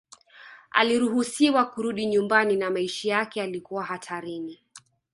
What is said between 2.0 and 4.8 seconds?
nyumbani na maisha yake yalikuwa hatarini